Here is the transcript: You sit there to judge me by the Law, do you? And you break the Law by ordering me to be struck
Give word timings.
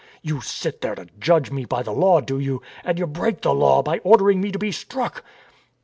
You 0.23 0.41
sit 0.41 0.81
there 0.81 0.95
to 0.95 1.05
judge 1.19 1.51
me 1.51 1.63
by 1.63 1.83
the 1.83 1.91
Law, 1.91 2.21
do 2.21 2.39
you? 2.39 2.63
And 2.83 2.97
you 2.97 3.05
break 3.05 3.41
the 3.41 3.53
Law 3.53 3.83
by 3.83 3.99
ordering 3.99 4.41
me 4.41 4.51
to 4.51 4.57
be 4.57 4.71
struck 4.71 5.23